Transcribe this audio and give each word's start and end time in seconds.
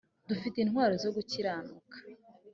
dufite 0.29 0.57
intwaro 0.59 0.93
zo 1.03 1.09
gukiranuka 1.15 1.97